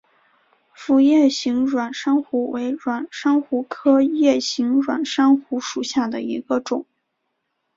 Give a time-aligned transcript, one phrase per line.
[0.73, 6.87] 辐叶形软珊瑚为软珊瑚科叶形软珊瑚属下的一个种。